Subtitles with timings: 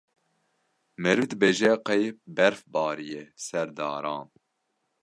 [1.03, 2.03] meriv dibêje qey
[2.35, 4.27] berf bariye ser daran.